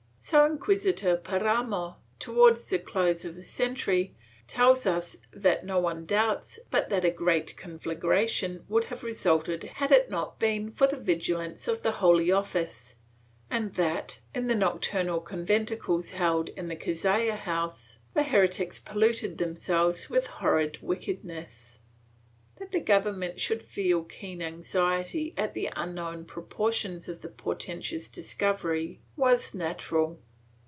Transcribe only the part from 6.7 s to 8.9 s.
that a great conflagration would